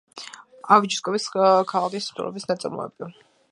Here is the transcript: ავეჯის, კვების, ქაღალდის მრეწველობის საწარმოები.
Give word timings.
ავეჯის, 0.75 1.03
კვების, 1.09 1.27
ქაღალდის 1.35 2.09
მრეწველობის 2.11 2.51
საწარმოები. 2.51 3.15